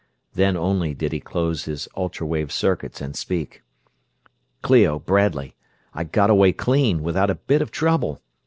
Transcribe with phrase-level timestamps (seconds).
[0.33, 3.61] Then only did he close his ultra wave circuits and speak.
[4.63, 5.55] "Clio, Bradley
[5.93, 8.19] I got away clean, without a bit of trouble.